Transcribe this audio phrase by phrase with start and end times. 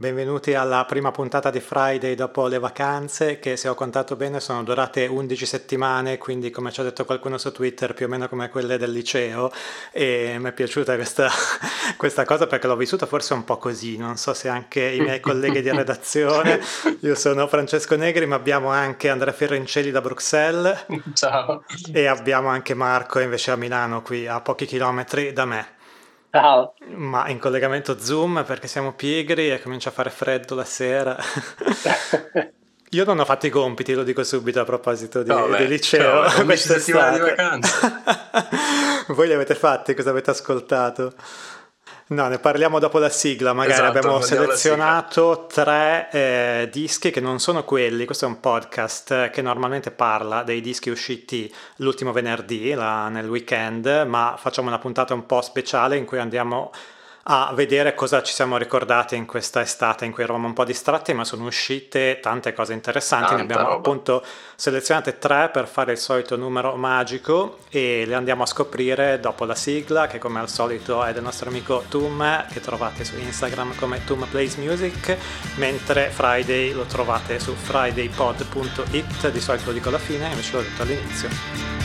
[0.00, 4.62] Benvenuti alla prima puntata di Friday dopo le vacanze che se ho contato bene sono
[4.62, 8.48] durate 11 settimane, quindi come ci ha detto qualcuno su Twitter più o meno come
[8.48, 9.50] quelle del liceo
[9.90, 11.28] e mi è piaciuta questa,
[11.98, 15.18] questa cosa perché l'ho vissuta forse un po' così, non so se anche i miei
[15.18, 16.60] colleghi di redazione,
[17.00, 21.64] io sono Francesco Negri ma abbiamo anche Andrea Ferrencelli da Bruxelles Ciao.
[21.92, 25.77] e abbiamo anche Marco invece a Milano qui a pochi chilometri da me.
[26.30, 26.74] Ciao.
[26.94, 31.16] Ma in collegamento Zoom perché siamo pigri e comincia a fare freddo la sera.
[32.92, 35.66] Io non ho fatto i compiti, lo dico subito a proposito di, No, beh, di
[35.68, 36.26] liceo.
[36.28, 38.48] cioè, 11 settimane di quest'estate.
[39.12, 39.94] Voi li avete fatti?
[39.94, 41.12] Cosa avete ascoltato?
[42.10, 47.38] No, ne parliamo dopo la sigla, magari Esatto, abbiamo selezionato tre eh, dischi che non
[47.38, 53.08] sono quelli, questo è un podcast che normalmente parla dei dischi usciti l'ultimo venerdì, la-
[53.08, 56.70] nel weekend, ma facciamo una puntata un po' speciale in cui andiamo
[57.30, 61.12] a vedere cosa ci siamo ricordati in questa estate in cui eravamo un po' distratti,
[61.12, 63.32] ma sono uscite tante cose interessanti.
[63.32, 63.88] ne Tanta abbiamo roba.
[63.88, 64.24] appunto
[64.56, 69.54] selezionate tre per fare il solito numero magico e le andiamo a scoprire dopo la
[69.54, 74.02] sigla, che come al solito è del nostro amico Tum, che trovate su Instagram come
[74.04, 75.14] Tum Plays Music,
[75.56, 80.82] mentre Friday lo trovate su fridaypod.it, di solito lo dico alla fine, invece l'ho detto
[80.82, 81.77] all'inizio.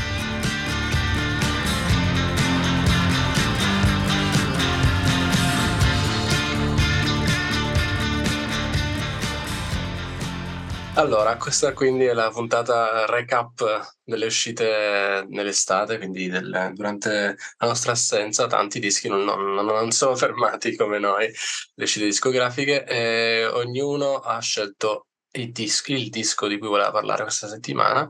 [10.95, 17.93] Allora, questa quindi è la puntata recap delle uscite nell'estate, quindi del- durante la nostra
[17.93, 21.25] assenza tanti dischi non, non- non sono fermati come noi,
[21.73, 27.23] le uscite discografiche, e ognuno ha scelto i dischi, il disco di cui voleva parlare
[27.23, 28.07] questa settimana,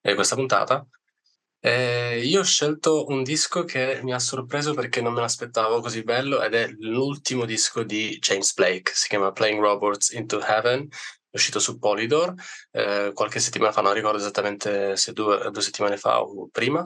[0.00, 0.86] e questa puntata.
[1.60, 6.02] E io ho scelto un disco che mi ha sorpreso perché non me l'aspettavo così
[6.04, 10.88] bello ed è l'ultimo disco di James Blake, si chiama Playing Robots into Heaven,
[11.30, 12.34] è uscito su Polydor
[12.72, 16.82] eh, qualche settimana fa, non ricordo esattamente se due, due settimane fa o prima.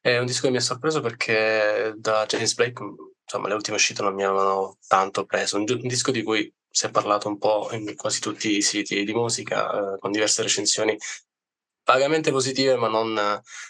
[0.00, 2.82] È un disco che mi ha sorpreso perché da James Blake,
[3.22, 5.56] insomma, le ultime uscite non mi avevano tanto preso.
[5.56, 9.04] Un, un disco di cui si è parlato un po' in quasi tutti i siti
[9.04, 10.96] di musica, eh, con diverse recensioni
[11.92, 13.12] vagamente positive, ma non,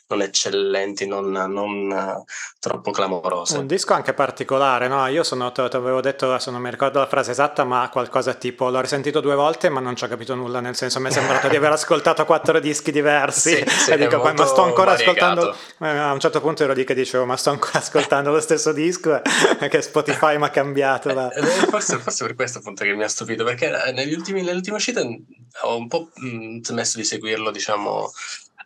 [0.08, 2.24] non eccellenti, non, non eh,
[2.58, 3.58] troppo clamorose.
[3.58, 5.06] Un disco anche particolare, no?
[5.06, 8.34] Io sono, te, te avevo detto, adesso non mi ricordo la frase esatta, ma qualcosa
[8.34, 11.10] tipo l'ho risentito due volte ma non ci ho capito nulla, nel senso mi è
[11.10, 15.50] sembrato di aver ascoltato quattro dischi diversi Sì, sì, e dico, ma sto ancora variegato.
[15.50, 18.40] ascoltando, Eh, a un certo punto ero lì che dicevo, ma sto ancora ascoltando lo
[18.40, 19.20] stesso disco
[19.60, 21.12] e che Spotify mi ha cambiato.
[21.12, 24.40] la- è forse, forse per questo appunto che mi ha stupito, perché eh, negli ultimi,
[24.40, 25.00] nelle ultime uscite
[25.62, 28.07] ho un po' mh, smesso di seguirlo, diciamo,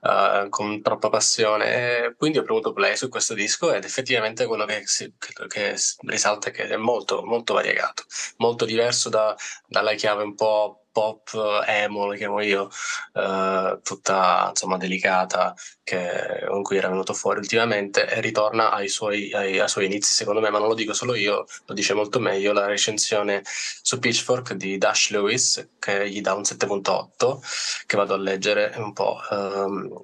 [0.03, 4.65] eh, con troppa passione, e quindi ho premuto play su questo disco ed effettivamente quello
[4.65, 5.75] che, si- che- che
[6.07, 8.05] risalta è che è molto, molto variegato,
[8.39, 9.35] molto diverso da-
[9.67, 11.31] dalla chiave un po' pop
[11.67, 12.69] emo, la chiamo io,
[13.15, 19.33] eh, tutta insomma delicata che, con cui era venuto fuori ultimamente e ritorna ai suoi,
[19.33, 22.21] ai, ai suoi inizi secondo me, ma non lo dico solo io, lo dice molto
[22.21, 27.41] meglio la recensione su Pitchfork di Dash Lewis che gli dà un 7.8
[27.87, 29.21] che vado a leggere un po'.
[29.31, 30.01] ehm,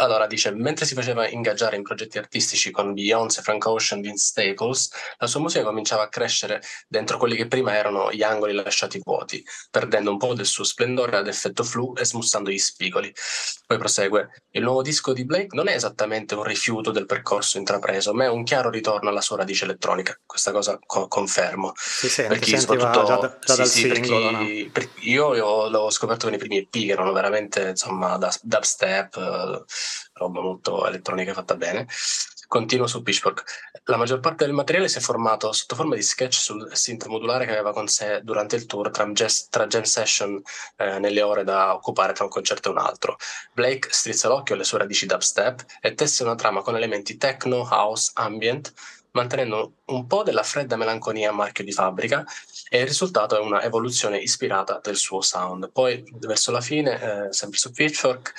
[0.00, 4.90] allora dice, mentre si faceva ingaggiare in progetti artistici con Beyoncé, Frank Ocean, Vince Staples,
[5.18, 9.44] la sua musica cominciava a crescere dentro quelli che prima erano gli angoli lasciati vuoti,
[9.70, 13.12] perdendo un po' del suo splendore ad effetto flu e smussando gli spigoli.
[13.66, 18.12] Poi prosegue, il nuovo disco di Blake non è esattamente un rifiuto del percorso intrapreso,
[18.14, 20.18] ma è un chiaro ritorno alla sua radice elettronica.
[20.26, 21.72] Questa cosa co- confermo.
[21.76, 24.38] Si sente, Per si chi sentiva soprattutto già, da- già sì, dal sì, singolo, no?
[24.44, 28.32] chi- per- io io l'ho scoperto con i primi EP che erano veramente insomma da,
[28.42, 29.64] dubstep, eh,
[30.14, 31.86] roba molto elettronica fatta bene.
[32.50, 33.44] Continuo su Pitchfork.
[33.84, 37.46] La maggior parte del materiale si è formato sotto forma di sketch sul synth modulare
[37.46, 40.42] che aveva con sé durante il tour tra, jazz- tra jam session
[40.76, 43.16] eh, nelle ore da occupare tra un concerto e un altro.
[43.52, 48.10] Blake strizza l'occhio alle sue radici dubstep e tesse una trama con elementi techno, house,
[48.14, 48.72] ambient,
[49.12, 52.24] mantenendo un po' della fredda melanconia a marchio di fabbrica
[52.68, 55.70] e il risultato è una evoluzione ispirata del suo sound.
[55.70, 58.32] Poi, verso la fine, eh, sempre su Pitchfork,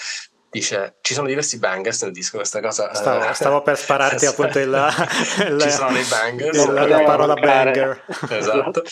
[0.51, 2.91] dice ci sono diversi bangers nel disco, questa cosa...
[2.91, 4.67] eh, Stavo, stavo per spararti appunto il,
[5.47, 6.57] il- Ci sono i bangers.
[6.57, 8.05] il- la Dobbiamo parola banger.
[8.29, 8.83] Esatto.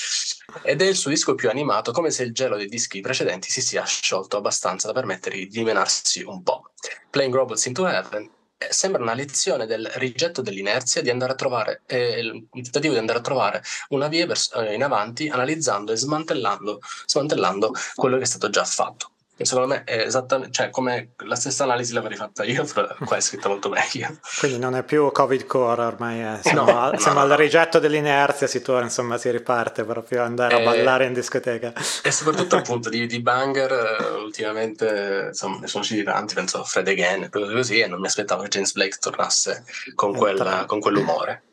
[0.64, 3.62] Ed è il suo disco più animato, come se il gelo dei dischi precedenti si
[3.62, 6.72] sia sciolto abbastanza da permettergli di menarsi un po'.
[7.10, 11.82] Playing Robots into Heaven eh, sembra una lezione del rigetto dell'inerzia di andare a trovare,
[11.88, 15.98] eh, il tentativo di andare a trovare una via vers- eh, in avanti, analizzando e
[15.98, 19.12] smantellando, smantellando quello che è stato già fatto.
[19.45, 23.21] Secondo me è esattamente, cioè come la stessa analisi l'avrei fatta io, però qua è
[23.21, 24.19] scritta molto meglio.
[24.39, 27.80] Quindi non è più Covid core ormai, è, siamo, no, al, siamo no, al rigetto
[27.80, 31.74] dell'inerzia, si torna, insomma si riparte proprio andare a eh, ballare in discoteca.
[32.03, 36.63] E soprattutto appunto di, di banger eh, ultimamente, insomma ne sono usciti tanti, penso a
[36.63, 39.63] Fred Again, cose così, e non mi aspettavo che James Blake tornasse
[39.95, 41.44] con, quella, con quell'umore.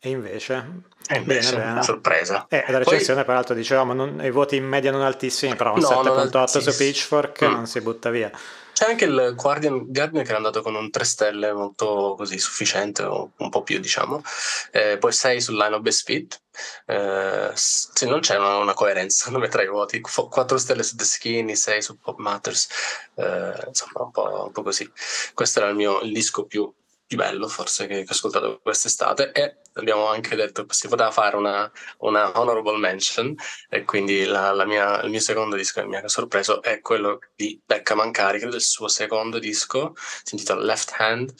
[0.00, 0.82] E invece?
[1.08, 1.82] E invece, bene, bene.
[1.82, 2.46] sorpresa.
[2.48, 5.80] Eh, la recensione, Poi, peraltro, dicevamo, non, i voti in media non altissimi, però un
[5.80, 7.50] no, 7.8 su Pitchfork mm.
[7.52, 8.30] non si butta via.
[8.78, 13.02] C'è anche il Guardian, Guardian che è andato con un 3 stelle molto così sufficiente,
[13.02, 14.22] o un po' più diciamo,
[14.70, 16.40] eh, poi 6 sul line of best fit.
[16.86, 20.94] Eh, sì, non c'è una, una coerenza secondo me tra i voti, 4 stelle su
[20.94, 22.68] The Skinny, 6 su Pop Matters,
[23.16, 24.88] eh, insomma un po', un po', così.
[25.34, 26.72] Questo era il mio il disco più
[27.08, 29.32] più bello forse che, ho ascoltato quest'estate.
[29.32, 33.34] E abbiamo anche detto che si poteva fare una, una honorable mention
[33.70, 37.20] e quindi la, la mia, il mio secondo disco che mi ha sorpreso è quello
[37.34, 41.34] di Becca Mancari, credo il suo secondo disco, si intitola Left Hand,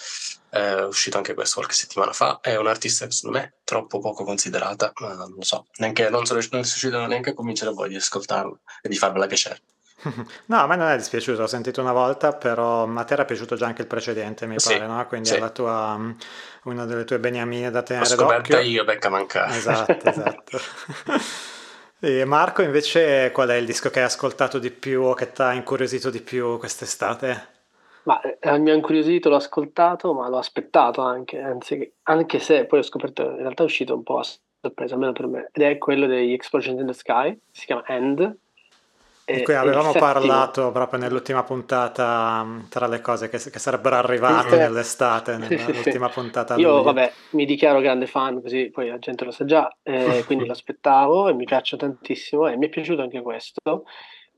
[0.48, 4.92] è uscito anche questo qualche settimana fa, è un'artista che secondo me troppo poco considerata,
[5.00, 8.88] ma non lo so, neanche, non sono riuscito neanche a convincere voi di ascoltarlo e
[8.88, 9.60] di farvela piacere.
[10.46, 13.56] No, a me non è dispiaciuto, l'ho sentito una volta, però a te era piaciuto
[13.56, 15.04] già anche il precedente, mi sì, pare, no?
[15.06, 15.34] Quindi sì.
[15.34, 15.98] è la tua,
[16.64, 18.70] una delle tue beniamine da tenere L'ho scoperta d'occhio.
[18.70, 19.56] io, Becca Mancare.
[19.56, 20.58] Esatto, esatto.
[21.98, 25.42] e Marco, invece, qual è il disco che hai ascoltato di più o che ti
[25.42, 27.56] ha incuriosito di più quest'estate?
[28.04, 32.78] Ma eh, mi ha incuriosito, l'ho ascoltato, ma l'ho aspettato anche, anzi, anche se poi
[32.78, 34.24] ho scoperto, in realtà è uscito un po' a
[34.60, 38.36] sorpresa, almeno per me, ed è quello degli Explosions in the Sky, si chiama End,
[39.34, 45.36] di cui avevamo parlato proprio nell'ultima puntata tra le cose che, che sarebbero arrivate nell'estate,
[45.38, 46.56] nell'ultima puntata.
[46.56, 46.82] Io, luglio.
[46.84, 50.52] vabbè, mi dichiaro grande fan, così poi la gente lo sa già, eh, quindi lo
[50.52, 53.84] aspettavo e mi piace tantissimo e mi è piaciuto anche questo.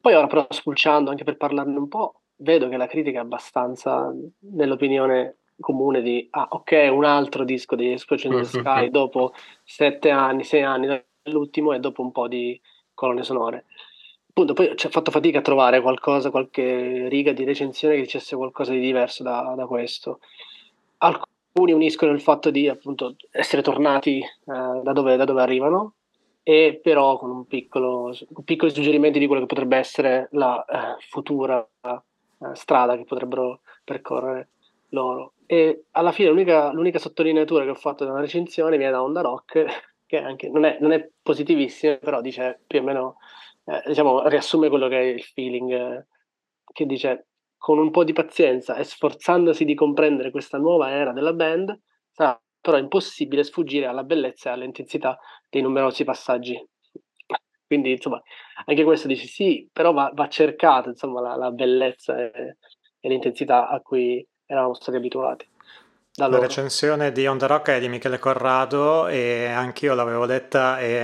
[0.00, 4.12] Poi ora però spulciando anche per parlarne un po', vedo che la critica è abbastanza
[4.40, 10.10] nell'opinione comune di ah ok un altro disco di Explosion in the Sky dopo sette
[10.10, 12.58] anni, sei anni dall'ultimo e dopo un po' di
[12.94, 13.66] colonne sonore
[14.30, 18.36] appunto poi ci ha fatto fatica a trovare qualcosa, qualche riga di recensione che dicesse
[18.36, 20.20] qualcosa di diverso da, da questo.
[20.98, 25.94] Alcuni uniscono il fatto di appunto essere tornati eh, da, dove, da, dove, arrivano,
[26.42, 31.66] e però con un piccolo, piccoli suggerimenti di quello che potrebbe essere la eh, futura
[31.82, 34.50] eh, strada che potrebbero percorrere
[34.90, 35.34] loro.
[35.46, 39.22] E alla fine l'unica, l'unica sottolineatura che ho fatto da una recensione viene da Onda
[39.22, 39.64] Rock,
[40.06, 43.16] che anche, non, è, non è positivissima, però dice più o meno
[43.64, 46.06] eh, diciamo, riassume quello che è il feeling eh,
[46.72, 47.26] che dice
[47.56, 51.78] con un po' di pazienza e sforzandosi di comprendere questa nuova era della band,
[52.10, 55.18] sarà però impossibile sfuggire alla bellezza e all'intensità
[55.48, 56.58] dei numerosi passaggi.
[57.66, 58.20] Quindi, insomma,
[58.64, 62.56] anche questo dice sì, però va, va cercata la, la bellezza e,
[62.98, 65.49] e l'intensità a cui eravamo stati abituati.
[66.16, 71.00] La recensione di On The Rock è di Michele Corrado e anch'io l'avevo letta e,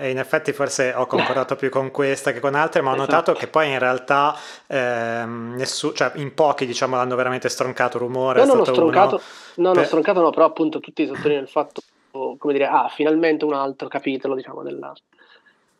[0.00, 3.10] e in effetti forse ho concordato più con questa che con altre, ma ho esatto.
[3.10, 8.44] notato che poi in realtà eh, nessuno, cioè in pochi diciamo l'hanno veramente stroncato rumore.
[8.44, 9.22] No, no, no, stroncato,
[9.54, 9.86] no, per...
[9.86, 14.34] stroncato no, però appunto tutti sottolineano il fatto, come dire, ah, finalmente un altro capitolo
[14.34, 14.92] diciamo della,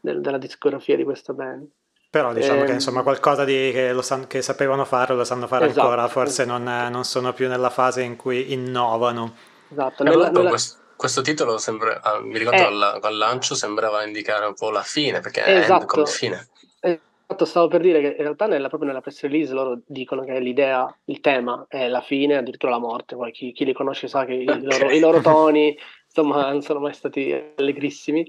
[0.00, 1.66] del, della discografia di questa band.
[2.10, 5.66] Però diciamo eh, che insomma qualcosa di, che, san, che, sapevano fare lo sanno fare
[5.66, 6.58] esatto, ancora, forse esatto.
[6.58, 9.34] non, non, sono più nella fase in cui innovano.
[9.70, 10.48] Esatto, nella, nella...
[10.48, 14.70] Questo, questo, titolo sembra, ah, mi ricordo eh, al, al, lancio sembrava indicare un po'
[14.70, 16.48] la fine, perché esatto, è come fine.
[16.80, 20.40] Esatto, stavo per dire che in realtà nella, proprio nella press release loro dicono che
[20.40, 24.24] l'idea, il tema è la fine, addirittura la morte, poi chi, chi li conosce sa
[24.24, 24.62] che i, okay.
[24.62, 28.28] loro, i loro toni insomma non sono mai stati allegrissimi.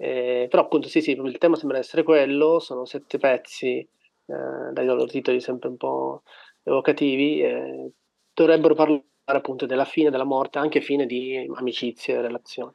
[0.00, 4.86] Eh, però appunto sì, sì, il tema sembra essere quello, sono sette pezzi eh, dai
[4.86, 6.22] loro titoli sempre un po'
[6.62, 7.90] evocativi, eh,
[8.32, 12.72] dovrebbero parlare appunto della fine, della morte, anche fine di amicizie e relazioni.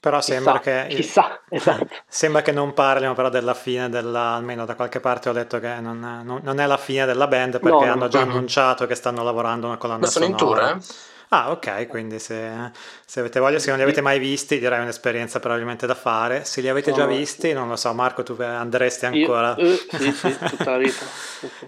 [0.00, 1.94] Però sembra chissà, che, chissà, esatto.
[2.06, 5.80] sembra che non parlino però della fine della, almeno da qualche parte ho letto che
[5.80, 8.32] non, non, non è la fine della band perché no, hanno già no.
[8.32, 10.70] annunciato che stanno lavorando una colonna Ma sono sonora.
[10.70, 11.12] in tour, eh?
[11.36, 12.70] Ah, ok, quindi se,
[13.04, 16.44] se, avete voglia, se non li avete mai visti, direi un'esperienza probabilmente da fare.
[16.44, 19.56] Se li avete già visti, non lo so, Marco, tu andresti ancora.
[19.58, 21.04] Io, eh, sì, sì, tutta la vita.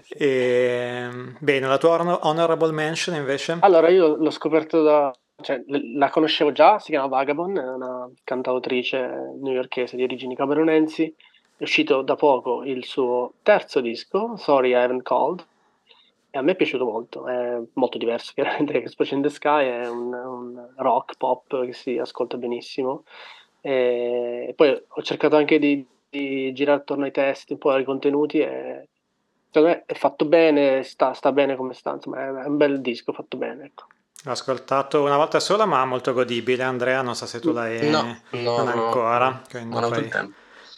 [0.07, 1.09] e,
[1.39, 3.57] bene, la tua honorable mention invece?
[3.59, 5.13] Allora, io l'ho scoperto da...
[5.41, 5.61] Cioè,
[5.95, 11.13] la conoscevo già, si chiama Vagabond, è una cantautrice newyorkese di origini camerunensi.
[11.57, 15.45] È uscito da poco il suo terzo disco, Sorry I Haven't Called,
[16.37, 19.89] a me è piaciuto molto, è molto diverso chiaramente che Splash in the Sky, è
[19.89, 23.03] un, un, rock pop che si ascolta benissimo.
[23.61, 28.39] E poi ho cercato anche di, di girare attorno ai testi, un po' ai contenuti
[28.39, 28.87] e
[29.51, 33.11] secondo me è fatto bene, sta, sta bene come sta, insomma è un bel disco
[33.11, 33.65] fatto bene.
[33.65, 33.85] Ecco.
[34.23, 36.63] L'ho ascoltato una volta sola, ma molto godibile.
[36.63, 39.41] Andrea, non so se tu l'hai no, no, non ancora.
[39.51, 40.35] No, non ho poi, tempo.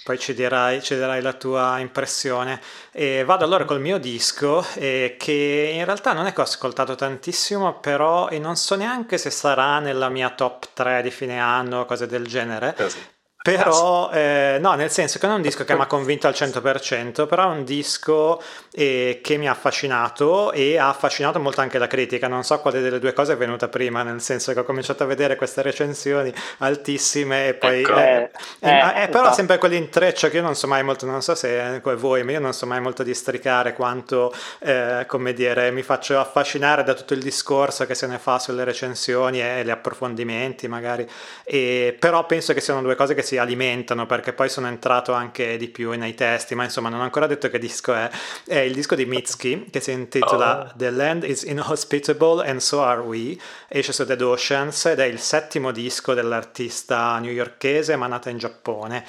[0.09, 2.59] Poi ci dirai, ci dirai, la tua impressione.
[2.91, 6.95] E vado allora col mio disco, eh, che in realtà non è che ho ascoltato
[6.95, 11.81] tantissimo, però e non so neanche se sarà nella mia top 3 di fine anno
[11.81, 12.73] o cose del genere.
[12.75, 12.97] Eh sì.
[13.41, 16.34] Però, eh, no, nel senso che non è un disco che mi ha convinto al
[16.34, 18.41] 100%, però è un disco
[18.74, 22.27] eh, che mi ha affascinato e ha affascinato molto anche la critica.
[22.27, 25.05] Non so quale delle due cose è venuta prima, nel senso che ho cominciato a
[25.05, 27.79] vedere queste recensioni altissime e poi...
[27.79, 27.96] Ecco.
[27.96, 28.29] Eh,
[28.60, 29.36] eh, eh, eh però esatto.
[29.36, 32.51] sempre quell'intreccio che io non so mai molto, non so se voi, ma io non
[32.51, 37.86] so mai molto districare quanto, eh, come dire, mi faccio affascinare da tutto il discorso
[37.86, 41.08] che se ne fa sulle recensioni e gli approfondimenti magari.
[41.46, 45.57] E, però penso che siano due cose che si alimentano perché poi sono entrato anche
[45.57, 48.09] di più nei testi, ma insomma non ho ancora detto che disco è.
[48.45, 50.71] È il disco di Mitski che si intitola oh.
[50.75, 55.19] The Land is Inhospitable and So Are We, esce su Dead Oceans ed è il
[55.19, 59.05] settimo disco dell'artista newyorkese ma nata in Giappone.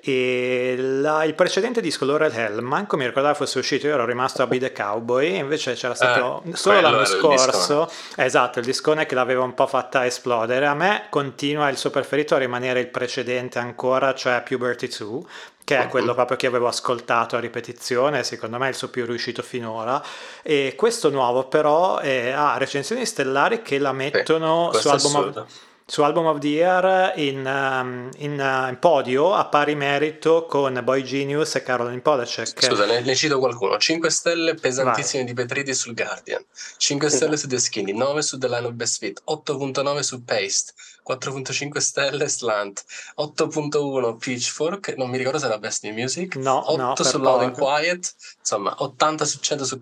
[0.00, 4.42] E la, il precedente disco, Laurel Hell, manco mi ricordavo fosse uscito, io ero rimasto
[4.42, 9.14] a Be The Cowboy, invece c'era stato eh, solo l'anno scorso, esatto, il discone che
[9.14, 10.66] l'aveva un po' fatta esplodere.
[10.66, 15.22] A me continua il suo preferito a rimanere il precedente ancora, cioè Puberty 2,
[15.64, 19.06] che è quello proprio che avevo ascoltato a ripetizione, secondo me è il suo più
[19.06, 20.02] riuscito finora.
[20.42, 25.46] E questo nuovo però è, ha recensioni stellari che la mettono sì, su album of,
[25.86, 30.80] su Album of the Year in, um, in, uh, in, podio a pari merito con
[30.82, 32.62] Boy Genius e Caroline Polacek.
[32.62, 33.76] Scusa, ne, ne cito qualcuno.
[33.76, 35.34] 5 stelle pesantissime Vai.
[35.34, 36.42] di Petridi sul Guardian,
[36.78, 40.72] 5 stelle su The Skinny, 9 su The Line of Best Fit, 8.9 su Paste,
[41.06, 42.84] 4.5 stelle Slant,
[43.18, 47.42] 8.1 Pitchfork, non mi ricordo se era Best New Music, no, 8 no, su Loud
[47.42, 49.80] and Quiet, insomma 80 su 100 su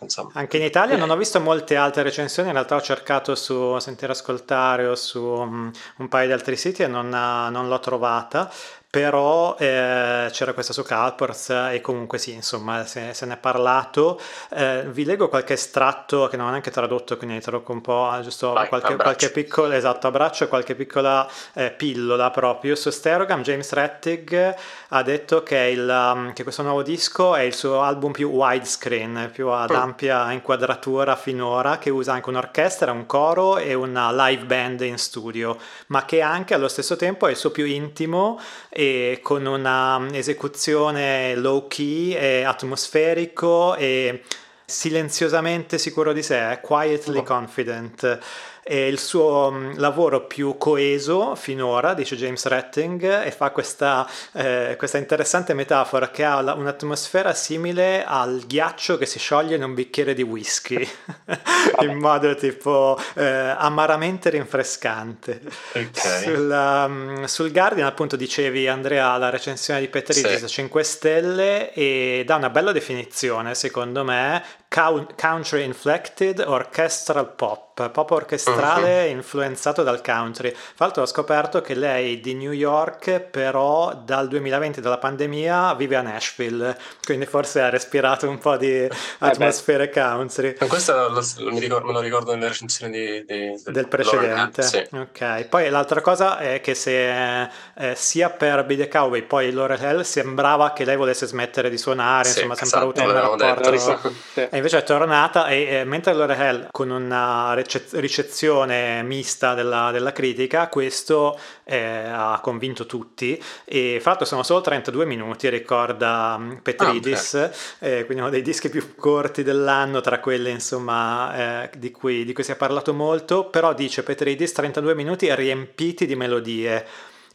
[0.00, 0.30] insomma.
[0.34, 0.98] Anche in Italia eh.
[0.98, 5.20] non ho visto molte altre recensioni, in realtà ho cercato su Sentire Ascoltare o su
[5.22, 8.50] um, un paio di altri siti e non, non l'ho trovata,
[8.94, 14.20] però eh, c'era questa su Calpers e comunque sì, insomma, se, se ne è parlato.
[14.50, 18.52] Eh, vi leggo qualche estratto che non ho neanche tradotto, quindi traduco un po', giusto
[18.52, 22.76] Vai, qualche, qualche piccolo, esatto, abbraccio, qualche piccola eh, pillola proprio.
[22.76, 24.54] Su Sterogam James Rettig
[24.96, 29.30] ha detto che, il, um, che, questo nuovo disco è il suo album più widescreen,
[29.32, 29.74] più ad oh.
[29.74, 35.58] ampia inquadratura finora, che usa anche un'orchestra, un coro e una live band in studio,
[35.88, 41.34] ma che anche allo stesso tempo è il suo più intimo e con una esecuzione
[41.34, 44.22] low key e atmosferico e
[44.64, 47.22] silenziosamente sicuro di sé, quietly oh.
[47.24, 48.18] confident
[48.64, 54.74] è il suo mm, lavoro più coeso finora, dice James Retting, e fa questa, eh,
[54.78, 60.14] questa interessante metafora che ha un'atmosfera simile al ghiaccio che si scioglie in un bicchiere
[60.14, 60.88] di whisky,
[61.82, 65.42] in modo tipo eh, amaramente rinfrescante.
[65.68, 66.22] Okay.
[66.22, 70.48] Sul, um, sul, Guardian appunto dicevi Andrea la recensione di Petrizzi sì.
[70.48, 79.04] 5 stelle e dà una bella definizione secondo me country inflected orchestral pop, pop orchestrale
[79.04, 79.16] uh-huh.
[79.16, 80.50] influenzato dal country.
[80.50, 85.96] Fra l'altro ho scoperto che lei di New York, però dal 2020, dalla pandemia, vive
[85.96, 90.54] a Nashville, quindi forse ha respirato un po' di eh atmosfere country.
[90.54, 94.62] Questo lo, lo, ricordo, me lo ricordo nelle recensioni di, di, del, del precedente.
[94.62, 94.86] Sì.
[94.92, 99.82] Ok, poi l'altra cosa è che se eh, sia per Be The Cowboy, poi Laurel
[99.82, 104.12] Hell, sembrava che lei volesse smettere di suonare, sì, insomma, sempre esatto, avuto un rapporto...
[104.34, 109.90] Detto, invece è tornata e eh, mentre Laura Hell con una recez- ricezione mista della,
[109.90, 113.40] della critica, questo eh, ha convinto tutti.
[113.64, 118.42] E fra l'altro sono solo 32 minuti, ricorda mm, Petridis, ah, eh, quindi uno dei
[118.42, 122.94] dischi più corti dell'anno tra quelli insomma eh, di, cui, di cui si è parlato
[122.94, 126.86] molto, però dice Petridis 32 minuti riempiti di melodie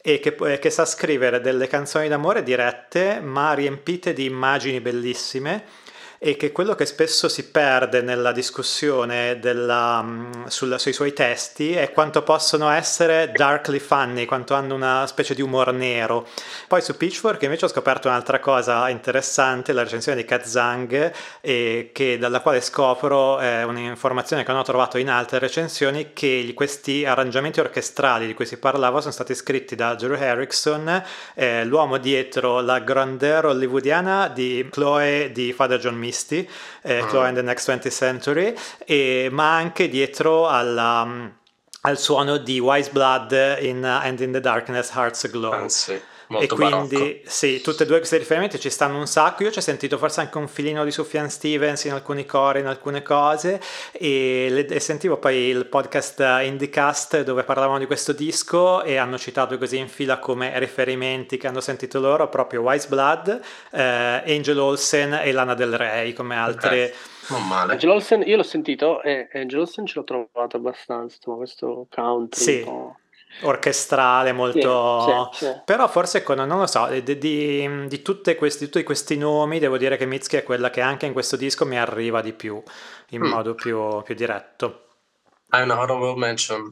[0.01, 5.88] e che, eh, che, sa scrivere delle canzoni d'amore dirette ma riempite di immagini bellissime
[6.21, 11.73] e che quello che spesso si perde nella discussione della, mm, sulla, sui suoi testi
[11.73, 16.27] è quanto possono essere darkly funny, quanto hanno una specie di umor nero.
[16.67, 22.41] Poi su Pitchfork invece ho scoperto un'altra cosa interessante, la recensione di Kazang, che, dalla
[22.41, 28.27] quale scopro eh, un'informazione che non ho trovato in altre recensioni, che questi arrangiamenti orchestrali
[28.27, 31.01] di cui si parlava sono stati scritti da Drew Erickson,
[31.35, 36.50] eh, l'uomo dietro la grandeur hollywoodiana di Chloe di Father John Misty protagonisti,
[36.82, 41.34] eh, Chloe and the Next 20th Century, e, ma anche dietro alla, um,
[41.82, 45.51] al suono di Wise Blood in uh, And in the Darkness Hearts Glow.
[45.51, 46.00] Ah, sì.
[46.29, 47.19] Molto e quindi barocco.
[47.25, 49.43] sì, tutti e due questi riferimenti ci stanno un sacco.
[49.43, 52.67] Io ci ho sentito forse anche un filino di Sufjan Stevens in alcuni cori, in
[52.67, 53.59] alcune cose,
[53.91, 59.17] e, le, e sentivo poi il podcast IndieCast dove parlavano di questo disco e hanno
[59.17, 64.59] citato così in fila come riferimenti che hanno sentito loro proprio Wise Blood, eh, Angel
[64.59, 66.83] Olsen e Lana Del Rey come altre.
[66.83, 66.93] Okay.
[67.29, 67.74] Non male.
[67.74, 72.41] Angel Olsen, io l'ho sentito e Angel Olsen ce l'ho trovato abbastanza, insomma, questo country
[72.41, 72.57] sì.
[72.57, 72.99] un po'
[73.41, 75.29] orchestrale, molto...
[75.33, 75.62] Sì, sì, sì.
[75.65, 79.98] Però forse con, non lo so, di, di, di questi, tutti questi nomi devo dire
[79.98, 82.62] che Mitski è quella che anche in questo disco mi arriva di più,
[83.09, 83.29] in mm.
[83.29, 84.83] modo più, più diretto.
[85.51, 86.71] Hai una honorable mention.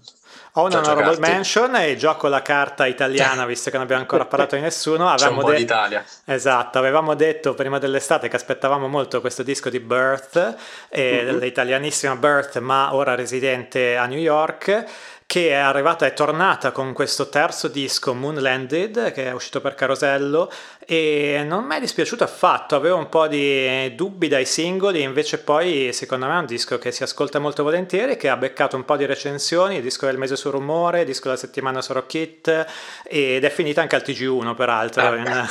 [0.54, 4.56] Ho una honorable mention e gioco la carta italiana, visto che non abbiamo ancora parlato
[4.56, 5.10] di nessuno.
[5.10, 9.72] Avevamo C'è un po' de- Esatto, avevamo detto prima dell'estate che aspettavamo molto questo disco
[9.72, 10.56] di Birth,
[10.90, 11.26] eh, mm-hmm.
[11.26, 14.86] dell'italianissima Birth, ma ora residente a New York
[15.28, 20.50] che è arrivata, è tornata con questo terzo disco Moonlanded che è uscito per Carosello
[20.90, 25.92] e non mi è dispiaciuto affatto, avevo un po' di dubbi dai singoli, invece poi
[25.92, 28.96] secondo me è un disco che si ascolta molto volentieri, che ha beccato un po'
[28.96, 32.66] di recensioni, disco del mese su Rumore, disco della settimana su Rockit
[33.04, 35.16] ed è finita anche al TG1 peraltro, ah.
[35.18, 35.48] in...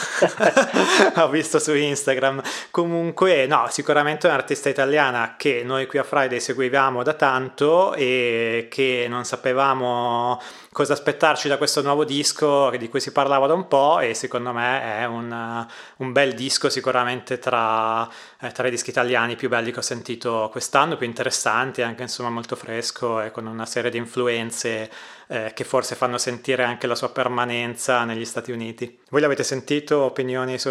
[1.20, 2.40] ho visto su Instagram.
[2.70, 8.68] Comunque no, sicuramente è un'artista italiana che noi qui a Friday seguivamo da tanto e
[8.70, 10.40] che non sapevamo
[10.76, 14.52] cosa aspettarci da questo nuovo disco di cui si parlava da un po' e secondo
[14.52, 18.08] me è un, un bel disco sicuramente tra,
[18.40, 22.30] eh, tra, i dischi italiani più belli che ho sentito quest'anno, più interessanti, anche insomma
[22.30, 24.90] molto fresco e con una serie di influenze
[25.28, 28.98] eh, che forse fanno sentire anche la sua permanenza negli Stati Uniti.
[29.10, 30.02] Voi l'avete sentito?
[30.02, 30.70] Opinioni su,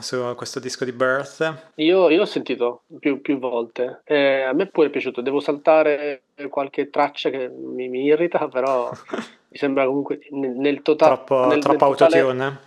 [0.00, 1.70] su questo disco di Birth?
[1.76, 6.22] Io, io l'ho sentito più, più volte, eh, a me pure è piaciuto, devo saltare
[6.48, 8.90] qualche traccia che mi, mi irrita, però...
[9.52, 11.14] mi sembra comunque nel, nel totale...
[11.14, 12.18] Troppo, nel, troppo nel totale...
[12.18, 12.58] autotune?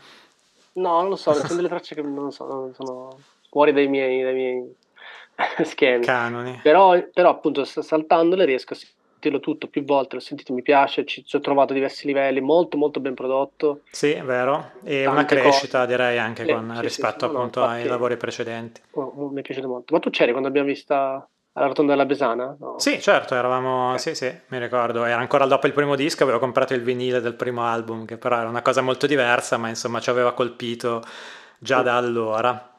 [0.75, 4.34] No, non lo so, sono delle tracce che non so, sono fuori dai miei, dai
[4.34, 4.75] miei
[5.63, 6.05] schemi.
[6.05, 6.60] Canoni.
[6.62, 11.24] Però, però appunto saltandole riesco a sentirlo tutto più volte, l'ho sentito, mi piace, ci,
[11.25, 13.82] ci ho trovato diversi livelli, molto molto ben prodotto.
[13.89, 15.91] Sì, è vero, e una crescita cose.
[15.91, 18.82] direi anche con, sì, rispetto sì, sì, appunto no, ai lavori precedenti.
[18.91, 19.94] Oh, mi è piaciuto molto.
[19.94, 22.55] Ma tu c'eri quando abbiamo vista alla rotonda della Besana?
[22.59, 22.75] No.
[22.79, 24.00] Sì, certo, eravamo, okay.
[24.00, 27.33] sì, sì, mi ricordo, era ancora dopo il primo disco, avevo comprato il vinile del
[27.33, 31.01] primo album, che però era una cosa molto diversa, ma insomma ci aveva colpito
[31.57, 32.72] già da allora.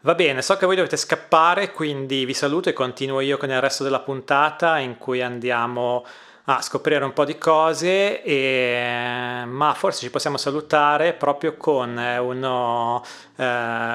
[0.00, 3.60] Va bene, so che voi dovete scappare, quindi vi saluto e continuo io con il
[3.60, 6.04] resto della puntata in cui andiamo
[6.44, 12.18] a scoprire un po' di cose, e, ma forse ci possiamo salutare proprio con eh,
[12.18, 13.04] uno,
[13.36, 13.44] eh,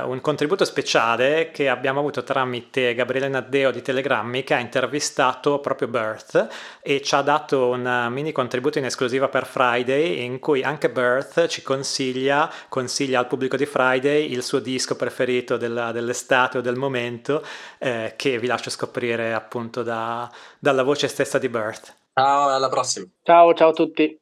[0.04, 5.90] un contributo speciale che abbiamo avuto tramite Gabriele Naddeo di Telegrammi che ha intervistato proprio
[5.90, 6.48] Birth
[6.82, 11.48] e ci ha dato un mini contributo in esclusiva per Friday in cui anche Birth
[11.48, 16.76] ci consiglia, consiglia al pubblico di Friday il suo disco preferito della, dell'estate o del
[16.78, 17.44] momento
[17.78, 22.06] eh, che vi lascio scoprire appunto da, dalla voce stessa di Birth.
[22.17, 23.06] Ciao, alla prossima.
[23.21, 24.19] Ciao, ciao a tutti.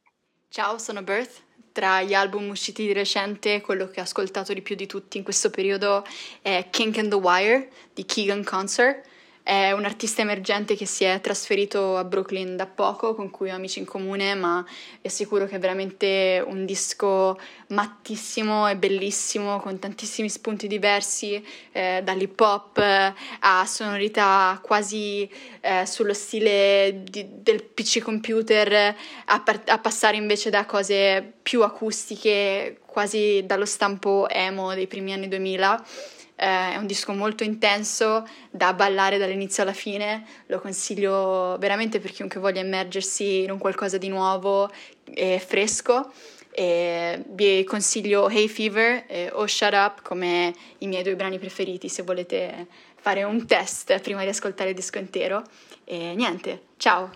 [0.50, 1.42] Ciao, sono Birth.
[1.72, 5.24] Tra gli album usciti di recente, quello che ho ascoltato di più di tutti in
[5.24, 6.04] questo periodo
[6.42, 9.02] è Kink and the Wire di Keegan Concert
[9.46, 13.54] è un artista emergente che si è trasferito a Brooklyn da poco, con cui ho
[13.54, 14.66] amici in comune, ma
[15.00, 22.00] è sicuro che è veramente un disco mattissimo e bellissimo, con tantissimi spunti diversi, eh,
[22.02, 25.30] dall'hip hop a sonorità quasi
[25.60, 31.62] eh, sullo stile di, del PC computer, a, par- a passare invece da cose più
[31.62, 35.84] acustiche, quasi dallo stampo emo dei primi anni 2000
[36.36, 42.12] eh, è un disco molto intenso da ballare dall'inizio alla fine, lo consiglio veramente per
[42.12, 44.70] chiunque voglia immergersi in un qualcosa di nuovo
[45.04, 46.12] e fresco.
[46.58, 51.90] E vi consiglio Hey Fever e Oh Shut Up come i miei due brani preferiti
[51.90, 52.66] se volete
[52.98, 55.42] fare un test prima di ascoltare il disco intero.
[55.84, 57.10] E niente, ciao,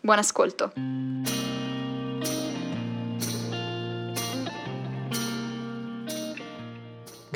[0.00, 1.65] buon ascolto.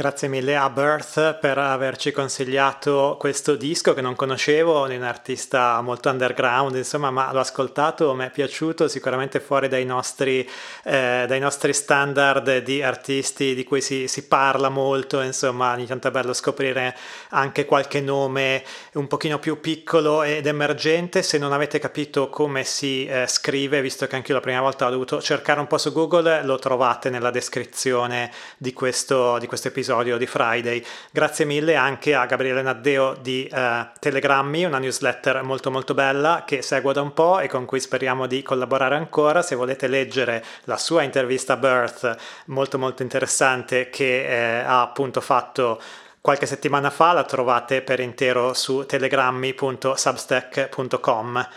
[0.01, 5.79] Grazie mille a Birth per averci consigliato questo disco che non conoscevo, di un artista
[5.83, 10.41] molto underground, insomma, ma l'ho ascoltato, mi è piaciuto, sicuramente fuori dai nostri,
[10.85, 16.09] eh, dai nostri standard di artisti di cui si, si, parla molto, insomma, ogni tanto
[16.09, 16.97] è bello scoprire
[17.29, 21.23] anche qualche nome un pochino più piccolo ed emergente.
[21.23, 24.87] Se non avete capito come si eh, scrive, visto che anche io la prima volta
[24.87, 29.69] ho dovuto cercare un po' su Google, lo trovate nella descrizione di questo, di questo
[29.69, 30.85] episodio episodio di Friday.
[31.11, 36.63] Grazie mille anche a Gabriele Naddeo di eh, Telegrammi, una newsletter molto molto bella che
[36.63, 39.43] seguo da un po' e con cui speriamo di collaborare ancora.
[39.43, 45.21] Se volete leggere la sua intervista a Birth, molto molto interessante, che eh, ha appunto
[45.21, 45.81] fatto
[46.21, 51.49] qualche settimana fa, la trovate per intero su telegrammi.substack.com.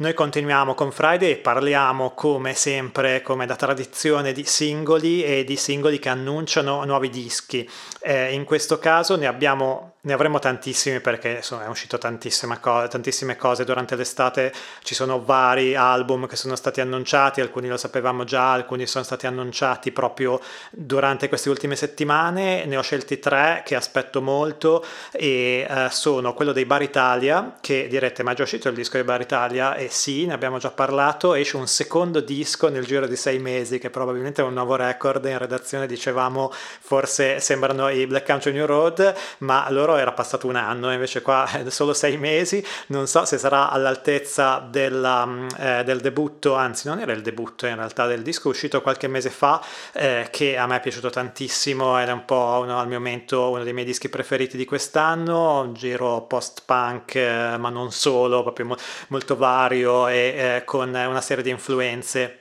[0.00, 5.56] Noi continuiamo con Friday e parliamo come sempre, come da tradizione, di singoli e di
[5.56, 7.68] singoli che annunciano nuovi dischi.
[8.00, 12.88] Eh, in questo caso ne abbiamo ne avremo tantissimi perché insomma, è uscito tantissime, co-
[12.88, 18.24] tantissime cose durante l'estate, ci sono vari album che sono stati annunciati, alcuni lo sapevamo
[18.24, 23.74] già, alcuni sono stati annunciati proprio durante queste ultime settimane, ne ho scelti tre che
[23.74, 28.68] aspetto molto e eh, sono quello dei Bar Italia, che direte ma è già uscito
[28.68, 29.74] il disco di Bar Italia?
[29.74, 33.78] E sì, ne abbiamo già parlato, esce un secondo disco nel giro di sei mesi
[33.78, 38.64] che probabilmente è un nuovo record, in redazione dicevamo forse sembrano i Black Country New
[38.64, 43.06] Road, ma loro loro era passato un anno, invece qua è solo sei mesi, non
[43.06, 47.76] so se sarà all'altezza della, mm, eh, del debutto, anzi non era il debutto in
[47.76, 52.12] realtà del disco, uscito qualche mese fa, eh, che a me è piaciuto tantissimo, era
[52.12, 57.14] un po' uno, al momento uno dei miei dischi preferiti di quest'anno, un giro post-punk,
[57.16, 58.76] eh, ma non solo, proprio mo-
[59.08, 60.16] molto vario e
[60.56, 62.39] eh, con una serie di influenze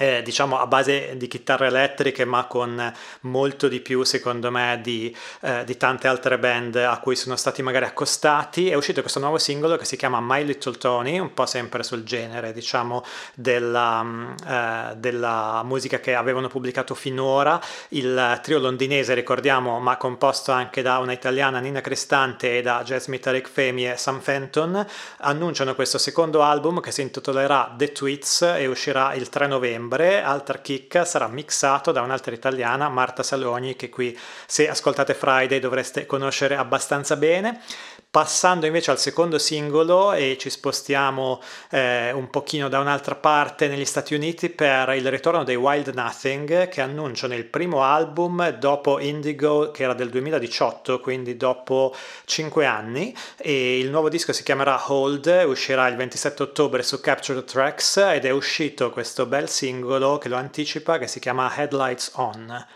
[0.00, 2.90] eh, diciamo a base di chitarre elettriche ma con
[3.22, 7.60] molto di più secondo me di, eh, di, tante altre band a cui sono stati
[7.60, 8.70] magari accostati.
[8.70, 12.02] È uscito questo nuovo singolo che si chiama My Little Tony un po' sempre sul
[12.02, 17.60] genere diciamo della, mm, eh, della musica che avevano pubblicato finora.
[17.88, 23.06] Il trio londinese ricordiamo ma composto anche da una italiana Nina Cristante e da Jazz
[23.08, 24.82] Metallic Femi e Sam Fenton
[25.18, 30.22] annunciano questo secondo album che si intitolerà The Tweets e uscirà il 3 novembre novembre,
[30.22, 36.06] altra chicca, sarà mixato da un'altra italiana, Marta Saloni, che qui se ascoltate Friday dovreste
[36.06, 37.60] conoscere abbastanza bene.
[38.12, 43.84] Passando invece al secondo singolo e ci spostiamo eh, un pochino da un'altra parte negli
[43.84, 49.70] Stati Uniti per il ritorno dei Wild Nothing che annunciano il primo album dopo Indigo
[49.70, 51.94] che era del 2018, quindi dopo
[52.24, 57.44] 5 anni e il nuovo disco si chiamerà Hold, uscirà il 27 ottobre su Capture
[57.44, 62.66] Tracks ed è uscito questo bel singolo che lo anticipa che si chiama Headlights On.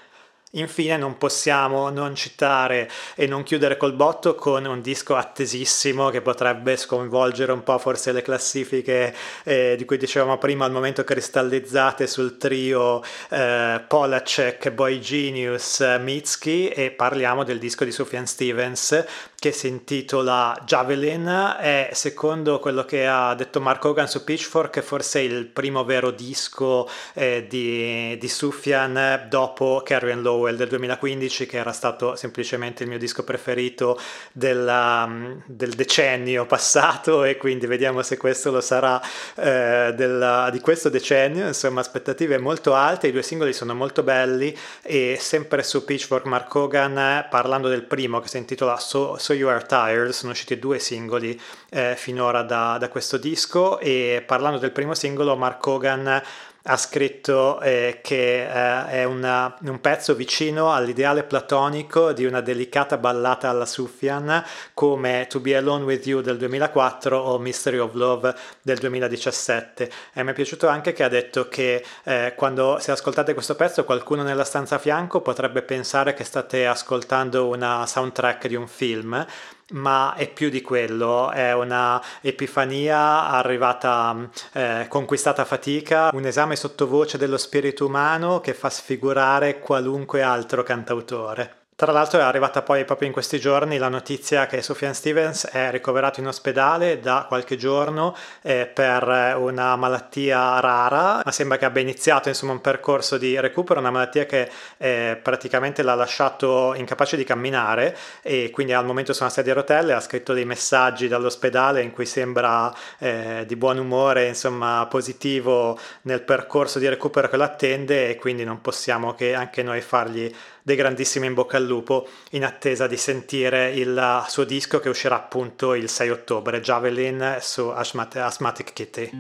[0.55, 6.21] Infine non possiamo non citare e non chiudere col botto con un disco attesissimo che
[6.21, 9.15] potrebbe sconvolgere un po' forse le classifiche
[9.45, 16.69] eh, di cui dicevamo prima al momento cristallizzate sul trio eh, Polacek, Boy Genius, Mitski
[16.69, 19.05] e parliamo del disco di Sufjan Stevens
[19.45, 25.21] che si intitola Javelin è secondo quello che ha detto Mark Hogan su Pitchfork forse
[25.21, 31.73] il primo vero disco eh, di, di Sufjan dopo Carrion Lowell del 2015 che era
[31.73, 34.01] stato semplicemente il mio disco preferito
[34.33, 35.07] della,
[35.45, 38.99] del decennio passato e quindi vediamo se questo lo sarà
[39.35, 41.47] eh, della, di questo decennio.
[41.47, 46.55] Insomma aspettative molto alte i due singoli sono molto belli e sempre su Pitchfork Mark
[46.55, 50.79] Hogan parlando del primo che si intitola So, so You Are Tired, sono usciti due
[50.79, 56.23] singoli eh, finora da, da, questo disco e parlando del primo singolo Mark Hogan
[56.67, 62.97] ha scritto eh, che eh, è una, un pezzo vicino all'ideale platonico di una delicata
[62.97, 68.35] ballata alla Sufjan come To Be Alone With You del 2004 o Mystery of Love
[68.63, 73.35] del 2017 e mi è piaciuto anche che ha detto che eh, quando se ascoltate
[73.35, 78.55] questo pezzo qualcuno nella stanza a fianco potrebbe pensare che state ascoltando una soundtrack di
[78.55, 79.27] un film
[79.73, 86.57] ma è più di quello, è una epifania arrivata, eh, conquistata a fatica, un esame
[86.57, 91.64] sottovoce dello spirito umano che fa sfigurare qualunque altro cantautore.
[91.77, 95.73] Tra l'altro è arrivata poi proprio in questi giorni la notizia che Sufjan Stevens è
[95.73, 101.83] ricoverato in ospedale da qualche giorno eh, per una malattia rara, ma sembra che abbia
[101.83, 107.25] iniziato insomma, un percorso di recupero, una malattia che eh, praticamente l'ha lasciato incapace di
[107.25, 111.83] camminare e quindi al momento sono a sedia a rotelle, ha scritto dei messaggi dall'ospedale
[111.83, 118.11] in cui sembra eh, di buon umore, insomma positivo nel percorso di recupero che l'attende
[118.11, 120.33] e quindi non possiamo che anche noi fargli
[120.65, 125.17] dei grandissimi in bocca al lupo in attesa di sentire il suo disco che uscirà
[125.17, 129.11] appunto il 6 ottobre, Javelin su Asthmatic Kitty.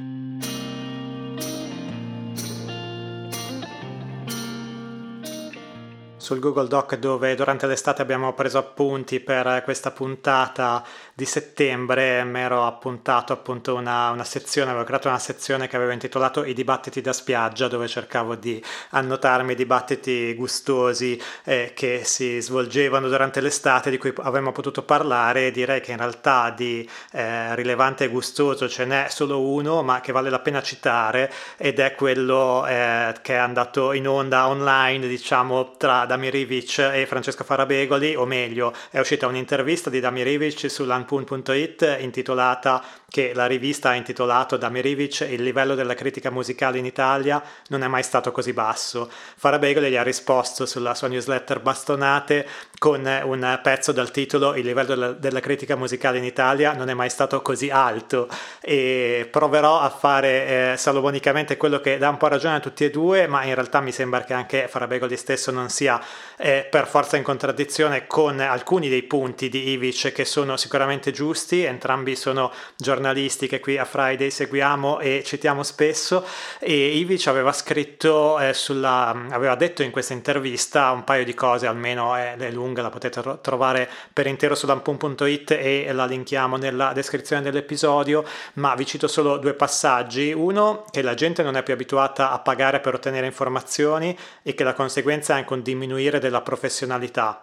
[6.24, 10.82] sul Google Doc dove durante l'estate abbiamo preso appunti per questa puntata
[11.16, 15.92] di settembre mi ero appuntato appunto una, una, sezione, avevo creato una sezione che avevo
[15.92, 22.40] intitolato I dibattiti da spiaggia dove cercavo di annotarmi i dibattiti gustosi eh, che si
[22.40, 25.52] svolgevano durante l'estate di cui avremmo potuto parlare.
[25.52, 30.10] Direi che in realtà di eh, rilevante e gustoso ce n'è solo uno ma che
[30.10, 35.76] vale la pena citare ed è quello eh, che è andato in onda online diciamo
[35.76, 41.02] tra Damir Rivic e Francesco Farabegoli o meglio è uscita un'intervista di Damir Rivic sulla
[41.04, 42.82] Unpun.it intitolata
[43.14, 47.84] che la rivista ha intitolato da Mirivic il livello della critica musicale in Italia non
[47.84, 49.08] è mai stato così basso.
[49.36, 52.44] Farabegole gli ha risposto sulla sua newsletter Bastonate
[52.76, 56.94] con un pezzo dal titolo Il livello della, della critica musicale in Italia non è
[56.94, 58.28] mai stato così alto
[58.60, 62.90] e proverò a fare eh, salomonicamente quello che dà un po' ragione a tutti e
[62.90, 66.02] due, ma in realtà mi sembra che anche Farabegoli stesso non sia
[66.36, 71.62] eh, per forza in contraddizione con alcuni dei punti di Ivic che sono sicuramente giusti,
[71.62, 76.24] entrambi sono giornalisti che qui a Friday seguiamo e citiamo spesso
[76.58, 81.66] e Ivic aveva scritto eh, sulla, aveva detto in questa intervista un paio di cose,
[81.66, 86.56] almeno è, è lunga, la potete ro- trovare per intero su lampun.it e la linkiamo
[86.56, 90.32] nella descrizione dell'episodio, ma vi cito solo due passaggi.
[90.32, 94.64] Uno, che la gente non è più abituata a pagare per ottenere informazioni e che
[94.64, 97.40] la conseguenza è anche un diminuire della professionalità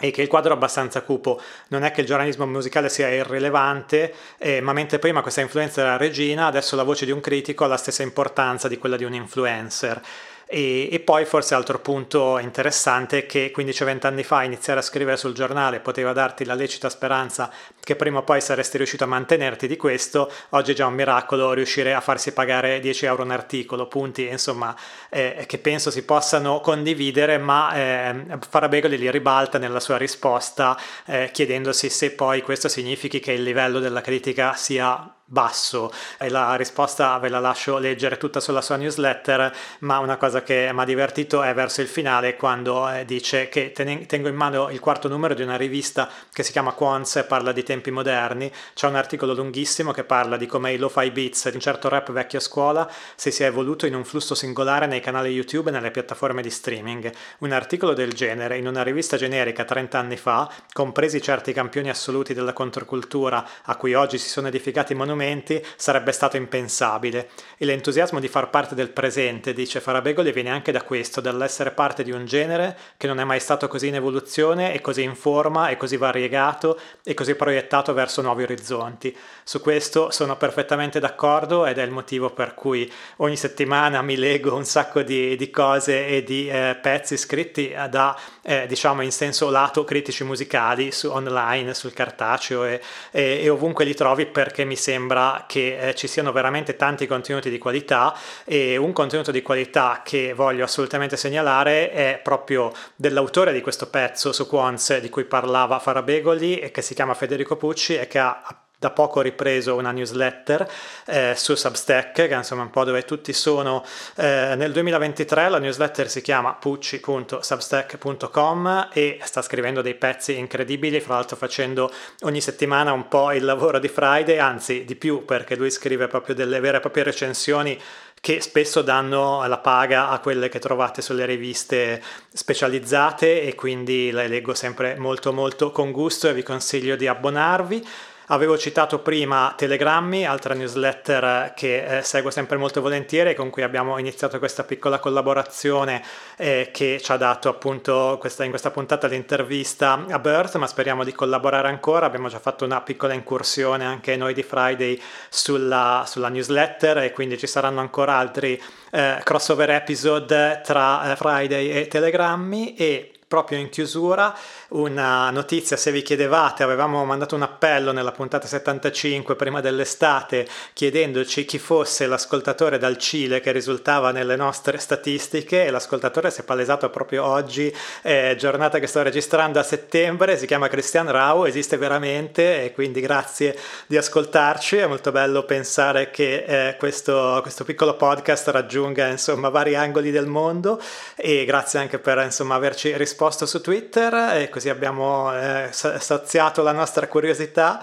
[0.00, 1.40] e che il quadro è abbastanza cupo.
[1.68, 5.96] Non è che il giornalismo musicale sia irrilevante, eh, ma mentre prima questa influenza era
[5.96, 9.14] regina, adesso la voce di un critico ha la stessa importanza di quella di un
[9.14, 10.00] influencer.
[10.46, 15.32] E, e, poi forse altro punto interessante che 15-20 anni fa iniziare a scrivere sul
[15.32, 19.76] giornale poteva darti la lecita speranza che prima o poi saresti riuscito a mantenerti di
[19.76, 24.26] questo, oggi è già un miracolo riuscire a farsi pagare 10 euro un articolo, punti
[24.26, 24.74] insomma
[25.10, 30.76] eh, che penso si possano condividere, ma eh, Farabegoli li ribalta nella sua risposta
[31.06, 35.90] eh, chiedendosi se poi questo significhi che il livello della critica sia basso.
[36.18, 40.70] E la risposta ve la lascio leggere tutta sulla sua newsletter ma una cosa che
[40.72, 44.70] mi ha divertito è verso il finale quando eh, dice che ten- tengo in mano
[44.70, 48.52] il quarto numero di una rivista che si chiama Quants e parla di tempi moderni.
[48.74, 52.12] C'è un articolo lunghissimo che parla di come i lo-fi beats di un certo rap
[52.12, 56.42] vecchio scuola si sia evoluto in un flusso singolare nei canali YouTube e nelle piattaforme
[56.42, 57.10] di streaming.
[57.38, 62.34] Un articolo del genere in una rivista generica 30 anni fa compresi certi campioni assoluti
[62.34, 67.30] della controcultura a cui oggi si sono edificati monumenti monumenti sarebbe stato impensabile.
[67.56, 72.02] E l'entusiasmo di far parte del presente, dice Farabegoli, viene anche da questo, dall'essere parte
[72.02, 75.68] di un genere che non è mai stato così in evoluzione e così in forma
[75.68, 79.16] e così variegato e così proiettato verso nuovi orizzonti.
[79.44, 84.54] Su questo sono perfettamente d'accordo ed è il motivo per cui ogni settimana mi leggo
[84.54, 89.50] un sacco di, di cose e di eh, pezzi scritti da, eh, diciamo, in senso
[89.50, 94.76] lato critici musicali su online, sul cartaceo e, e, e ovunque li trovi perché mi
[94.76, 99.42] sembra sembra che eh, ci siano veramente tanti contenuti di qualità e un contenuto di
[99.42, 105.24] qualità che voglio assolutamente segnalare è proprio dell'autore di questo pezzo su Quants di cui
[105.24, 109.92] parlava Farabegoli e che si chiama Federico Pucci e che ha da poco ripreso una
[109.92, 110.70] newsletter
[111.06, 113.82] eh, su Substack, che insomma un po' dove tutti sono.
[114.16, 121.14] Eh, nel 2023 la newsletter si chiama pucci.substack.com e sta scrivendo dei pezzi incredibili, fra
[121.14, 121.90] l'altro facendo
[122.24, 126.34] ogni settimana un po' il lavoro di Friday, anzi di più perché lui scrive proprio
[126.34, 127.80] delle vere e proprie recensioni
[128.20, 134.26] che spesso danno la paga a quelle che trovate sulle riviste specializzate e quindi le
[134.28, 137.86] leggo sempre molto molto con gusto e vi consiglio di abbonarvi.
[138.28, 143.98] Avevo citato prima Telegrammi, altra newsletter che eh, seguo sempre molto volentieri con cui abbiamo
[143.98, 146.02] iniziato questa piccola collaborazione
[146.38, 151.04] eh, che ci ha dato appunto questa, in questa puntata l'intervista a Birth, ma speriamo
[151.04, 152.06] di collaborare ancora.
[152.06, 157.36] Abbiamo già fatto una piccola incursione anche noi di Friday sulla, sulla newsletter e quindi
[157.36, 158.58] ci saranno ancora altri
[158.90, 164.32] eh, crossover episode tra eh, Friday e Telegrammi e proprio in chiusura
[164.68, 171.44] una notizia, se vi chiedevate, avevamo mandato un appello nella puntata 75 prima dell'estate chiedendoci
[171.44, 176.88] chi fosse l'ascoltatore dal Cile che risultava nelle nostre statistiche e l'ascoltatore si è palesato
[176.90, 182.62] proprio oggi, eh, giornata che sto registrando a settembre, si chiama Christian Rau, esiste veramente
[182.62, 188.46] e quindi grazie di ascoltarci, è molto bello pensare che eh, questo, questo piccolo podcast
[188.48, 190.80] raggiunga insomma vari angoli del mondo
[191.16, 196.72] e grazie anche per insomma averci risposto su Twitter e così abbiamo eh, saziato la
[196.72, 197.80] nostra curiosità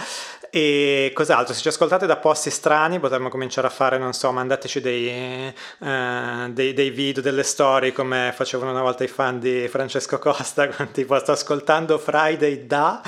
[0.54, 1.54] E cos'altro?
[1.54, 6.50] Se ci ascoltate da posti strani potremmo cominciare a fare, non so, mandateci dei, eh,
[6.50, 11.18] dei, dei video, delle storie come facevano una volta i fan di Francesco Costa, tipo
[11.20, 13.02] sto ascoltando Friday da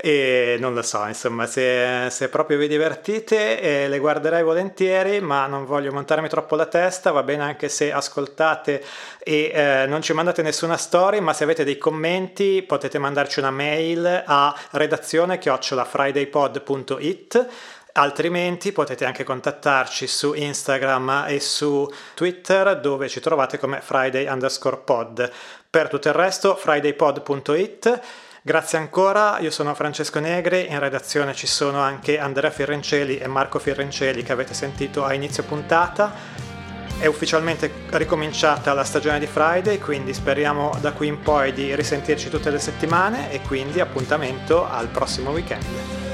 [0.00, 5.46] e non lo so, insomma, se, se proprio vi divertite eh, le guarderei volentieri, ma
[5.46, 8.84] non voglio montarmi troppo la testa, va bene anche se ascoltate
[9.18, 13.50] e eh, non ci mandate nessuna story, ma se avete dei commenti potete mandarci una
[13.50, 17.48] mail a redazione chiocciolafridaypod.com www.it
[17.92, 24.76] altrimenti potete anche contattarci su Instagram e su Twitter dove ci trovate come Friday underscore
[24.78, 25.30] pod.
[25.68, 28.00] Per tutto il resto fridaypod.it
[28.48, 33.58] Grazie ancora, io sono Francesco Negri, in redazione ci sono anche Andrea Firrenceli e Marco
[33.58, 36.10] Firrenceli che avete sentito a inizio puntata.
[36.98, 42.30] È ufficialmente ricominciata la stagione di Friday, quindi speriamo da qui in poi di risentirci
[42.30, 46.07] tutte le settimane e quindi appuntamento al prossimo weekend.